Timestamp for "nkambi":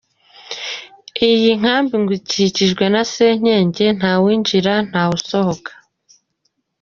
1.59-1.95